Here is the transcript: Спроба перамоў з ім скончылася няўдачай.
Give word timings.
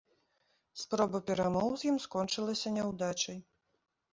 Спроба 0.83 1.21
перамоў 1.27 1.69
з 1.81 1.91
ім 1.91 1.99
скончылася 2.07 2.75
няўдачай. 2.79 3.37